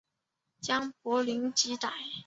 [0.61, 1.91] 子卜怜吉歹。